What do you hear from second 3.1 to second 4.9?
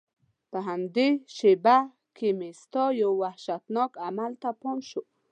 وحشتناک عمل ته پام